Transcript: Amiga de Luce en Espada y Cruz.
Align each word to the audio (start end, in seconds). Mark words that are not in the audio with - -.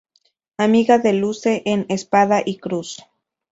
Amiga 0.57 0.97
de 0.97 1.13
Luce 1.13 1.61
en 1.67 1.85
Espada 1.87 2.41
y 2.43 2.57
Cruz. 2.57 3.03